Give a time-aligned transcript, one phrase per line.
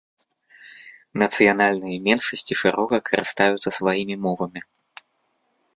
[1.23, 4.61] Нацыянальныя меншасці шырока карыстаюцца сваімі мовамі.